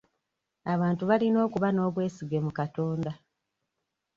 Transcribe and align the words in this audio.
Abantu 0.73 1.03
bayina 1.09 1.37
okuba 1.47 1.67
n'obwesige 1.71 2.37
mu 2.45 2.51
Katonda. 2.59 3.11